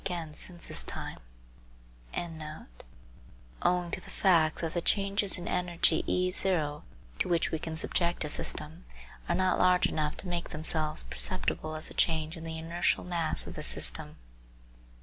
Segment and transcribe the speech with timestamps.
[0.03, 1.15] 48),
[3.61, 6.81] owing to the fact that the changes in energy E to
[7.25, 8.83] which we can Subject a system
[9.29, 13.45] are not large enough to make themselves perceptible as a change in the inertial mass
[13.45, 14.15] of the system.